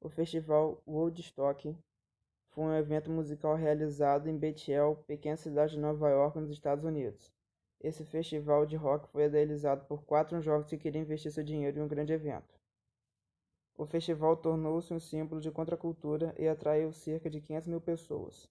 O 0.00 0.08
festival 0.08 0.82
Woodstock 0.86 1.76
foi 2.50 2.64
um 2.64 2.74
evento 2.74 3.10
musical 3.10 3.54
realizado 3.54 4.28
em 4.28 4.36
Bethel, 4.36 5.02
pequena 5.06 5.36
cidade 5.36 5.72
de 5.72 5.78
Nova 5.78 6.08
York, 6.08 6.38
nos 6.38 6.50
Estados 6.50 6.84
Unidos. 6.84 7.32
Esse 7.80 8.04
festival 8.04 8.64
de 8.64 8.76
rock 8.76 9.08
foi 9.08 9.24
idealizado 9.24 9.84
por 9.86 10.04
quatro 10.04 10.40
jovens 10.40 10.68
que 10.68 10.78
queriam 10.78 11.02
investir 11.02 11.30
seu 11.30 11.44
dinheiro 11.44 11.78
em 11.78 11.82
um 11.82 11.88
grande 11.88 12.12
evento. 12.12 12.58
O 13.76 13.84
festival 13.84 14.36
tornou-se 14.36 14.92
um 14.92 14.98
símbolo 14.98 15.40
de 15.40 15.50
contracultura 15.50 16.34
e 16.38 16.48
atraiu 16.48 16.92
cerca 16.92 17.28
de 17.28 17.40
500 17.40 17.68
mil 17.68 17.80
pessoas. 17.80 18.48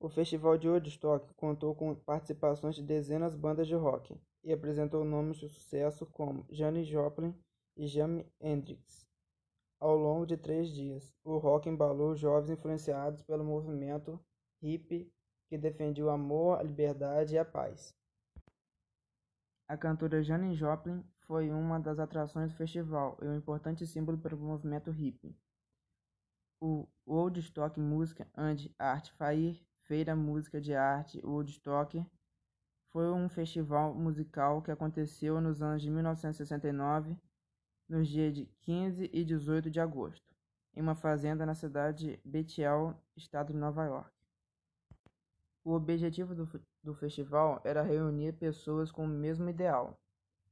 O 0.00 0.08
festival 0.08 0.56
de 0.56 0.68
Woodstock 0.68 1.34
contou 1.34 1.74
com 1.74 1.94
participações 1.94 2.76
de 2.76 2.82
dezenas 2.82 3.32
de 3.32 3.38
bandas 3.38 3.66
de 3.66 3.74
rock 3.74 4.16
e 4.42 4.52
apresentou 4.52 5.04
nomes 5.04 5.36
de 5.36 5.48
sucesso 5.48 6.06
como 6.06 6.46
Janis 6.48 6.86
Joplin 6.86 7.34
e 7.76 7.86
Jimi 7.86 8.24
Hendrix. 8.40 9.06
Ao 9.80 9.96
longo 9.96 10.26
de 10.26 10.36
três 10.36 10.70
dias, 10.70 11.14
o 11.22 11.38
rock 11.38 11.68
embalou 11.68 12.16
jovens 12.16 12.50
influenciados 12.50 13.22
pelo 13.22 13.44
movimento 13.44 14.20
hippie 14.60 15.12
que 15.48 15.56
defendia 15.56 16.04
o 16.04 16.10
amor, 16.10 16.58
a 16.58 16.62
liberdade 16.62 17.34
e 17.34 17.38
a 17.38 17.44
paz. 17.44 17.94
A 19.68 19.76
cantora 19.76 20.20
Janis 20.22 20.58
Joplin 20.58 21.04
foi 21.20 21.50
uma 21.50 21.78
das 21.78 22.00
atrações 22.00 22.50
do 22.50 22.56
festival 22.56 23.16
e 23.22 23.26
um 23.26 23.36
importante 23.36 23.86
símbolo 23.86 24.18
para 24.18 24.34
o 24.34 24.38
movimento 24.38 24.90
hippie. 24.90 25.36
O 26.60 26.88
Woodstock 27.06 27.78
Music 27.78 28.26
and 28.36 28.56
Art 28.78 29.10
Fair, 29.12 29.62
Feira 29.82 30.16
Música 30.16 30.60
de 30.60 30.74
Arte 30.74 31.24
Woodstock, 31.24 32.04
foi 32.90 33.12
um 33.12 33.28
festival 33.28 33.94
musical 33.94 34.60
que 34.60 34.72
aconteceu 34.72 35.40
nos 35.40 35.62
anos 35.62 35.82
de 35.82 35.90
1969 35.90 37.16
nos 37.88 38.06
dias 38.08 38.34
de 38.34 38.46
15 38.60 39.10
e 39.12 39.24
18 39.24 39.70
de 39.70 39.80
agosto, 39.80 40.34
em 40.74 40.82
uma 40.82 40.94
fazenda 40.94 41.46
na 41.46 41.54
cidade 41.54 42.16
de 42.16 42.20
Bethel, 42.24 42.94
estado 43.16 43.52
de 43.52 43.58
Nova 43.58 43.84
York. 43.84 44.10
O 45.64 45.72
objetivo 45.72 46.34
do, 46.34 46.48
do 46.82 46.94
festival 46.94 47.60
era 47.64 47.82
reunir 47.82 48.32
pessoas 48.34 48.92
com 48.92 49.04
o 49.04 49.08
mesmo 49.08 49.48
ideal, 49.48 49.98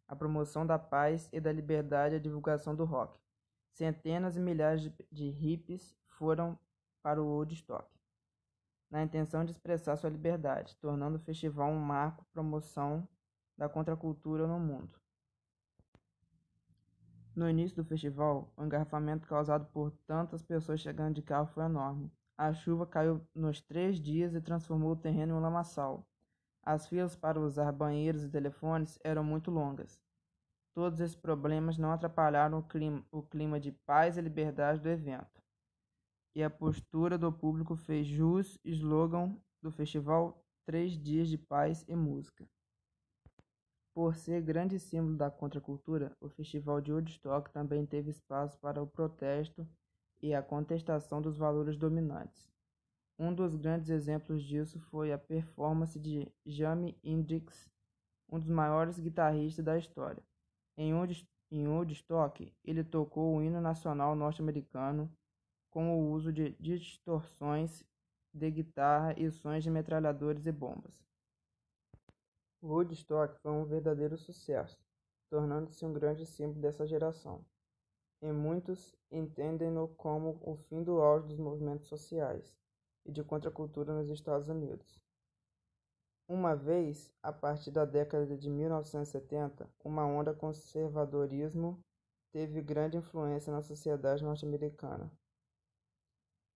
a 0.09 0.17
promoção 0.17 0.67
da 0.67 0.79
paz 0.79 1.29
e 1.33 1.41
da 1.41 1.53
liberdade 1.53 2.15
e 2.15 2.19
a 2.19 2.21
divulgação 2.21 2.75
do 2.75 2.85
rock. 2.85 3.19
Centenas 3.73 4.37
e 4.37 4.41
milhares 4.41 4.83
de, 4.83 4.95
de 5.13 5.31
hippies 5.31 5.97
foram 6.07 6.59
para 7.03 7.23
o 7.23 7.27
Woodstock, 7.27 7.89
na 8.91 9.03
intenção 9.03 9.45
de 9.45 9.53
expressar 9.53 9.97
sua 9.97 10.11
liberdade, 10.11 10.77
tornando 10.77 11.17
o 11.17 11.21
festival 11.21 11.71
um 11.71 11.79
marco 11.79 12.25
promoção 12.33 13.07
da 13.57 13.69
contracultura 13.69 14.47
no 14.47 14.59
mundo. 14.59 14.99
No 17.37 17.51
início 17.51 17.77
do 17.77 17.85
festival, 17.85 18.51
o 18.57 18.65
engarrafamento 18.65 19.29
causado 19.29 19.67
por 19.67 19.91
tantas 20.07 20.43
pessoas 20.43 20.81
chegando 20.81 21.17
de 21.17 21.21
carro 21.21 21.47
foi 21.47 21.65
enorme. 21.65 22.11
A 22.35 22.55
chuva 22.55 22.87
caiu 22.87 23.21
nos 23.35 23.61
três 23.61 24.01
dias 24.01 24.35
e 24.35 24.41
transformou 24.41 24.93
o 24.93 24.97
terreno 24.97 25.35
em 25.35 25.37
um 25.37 25.41
lamaçal. 25.41 26.09
As 26.63 26.89
filas 26.89 27.15
para 27.15 27.39
usar 27.39 27.71
banheiros 27.73 28.25
e 28.25 28.31
telefones 28.31 28.99
eram 29.05 29.23
muito 29.23 29.51
longas. 29.51 30.01
Todos 30.75 30.99
esses 30.99 31.15
problemas 31.15 31.77
não 31.77 31.93
atrapalharam 31.93 32.59
o 32.59 32.63
clima, 32.63 33.05
o 33.13 33.23
clima 33.23 33.61
de 33.61 33.71
paz 33.71 34.17
e 34.17 34.23
liberdade 34.23 34.81
do 34.81 34.89
evento. 34.89 35.43
E 36.35 36.43
a 36.43 36.49
postura 36.49 37.19
do 37.19 37.31
público 37.31 37.77
fez 37.77 38.07
jus 38.07 38.59
slogan 38.65 39.37
do 39.63 39.71
festival 39.71 40.43
Três 40.65 40.99
Dias 40.99 41.29
de 41.29 41.37
Paz 41.37 41.85
e 41.87 41.95
Música. 41.95 42.49
Por 43.97 44.15
ser 44.15 44.43
grande 44.43 44.79
símbolo 44.79 45.17
da 45.17 45.31
contracultura, 45.31 46.15
o 46.21 46.29
Festival 46.29 46.83
de 46.83 46.93
Woodstock 46.93 47.51
também 47.51 47.87
teve 47.87 48.11
espaço 48.11 48.61
para 48.61 48.83
o 48.83 48.87
protesto 48.87 49.67
e 50.21 50.35
a 50.35 50.43
contestação 50.43 51.23
dos 51.23 51.39
valores 51.39 51.79
dominantes. 51.79 52.53
Um 53.19 53.33
dos 53.33 53.57
grandes 53.57 53.89
exemplos 53.89 54.45
disso 54.45 54.79
foi 54.91 55.15
a 55.15 55.19
performance 55.19 55.99
de 55.99 56.31
Jimi 56.45 56.95
Hendrix, 57.03 57.71
um 58.31 58.39
dos 58.39 58.51
maiores 58.51 59.01
guitarristas 59.01 59.65
da 59.65 59.79
história. 59.79 60.23
Em 60.77 60.93
Woodstock, 61.67 62.53
ele 62.63 62.85
tocou 62.85 63.35
o 63.35 63.43
hino 63.43 63.63
nacional 63.63 64.15
norte-americano 64.15 65.11
com 65.71 65.99
o 65.99 66.13
uso 66.13 66.31
de 66.31 66.51
distorções 66.61 67.83
de 68.35 68.51
guitarra 68.51 69.15
e 69.17 69.31
sons 69.31 69.65
de 69.65 69.71
metralhadores 69.71 70.45
e 70.45 70.53
bombas. 70.53 71.16
Woodstock 72.63 73.39
foi 73.41 73.53
um 73.53 73.65
verdadeiro 73.65 74.17
sucesso, 74.17 74.79
tornando-se 75.31 75.85
um 75.85 75.93
grande 75.93 76.25
símbolo 76.25 76.61
dessa 76.61 76.87
geração, 76.87 77.45
e 78.23 78.33
muitos 78.33 78.97
entendem-no 79.11 79.89
como 79.97 80.41
o 80.43 80.57
fim 80.57 80.83
do 80.83 81.01
auge 81.01 81.29
dos 81.29 81.39
movimentos 81.39 81.87
sociais 81.87 82.57
e 83.05 83.13
de 83.13 83.23
contracultura 83.23 83.95
nos 83.95 84.09
Estados 84.09 84.49
Unidos. 84.49 85.01
Uma 86.29 86.57
vez, 86.57 87.13
a 87.23 87.33
partir 87.33 87.71
da 87.71 87.85
década 87.85 88.37
de 88.37 88.51
1970, 88.51 89.71
uma 89.85 90.05
onda 90.05 90.35
conservadorismo 90.35 91.79
teve 92.33 92.61
grande 92.61 92.97
influência 92.97 93.53
na 93.53 93.63
sociedade 93.63 94.25
norte-americana. 94.25 95.11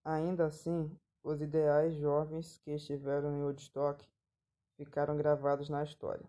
Ainda 0.03 0.47
assim, 0.47 0.91
os 1.23 1.39
ideais 1.39 1.93
jovens 1.95 2.57
que 2.59 2.71
estiveram 2.71 3.31
em 3.37 3.43
Woodstock 3.43 4.03
ficaram 4.85 5.17
gravados 5.17 5.69
na 5.69 5.83
história. 5.83 6.25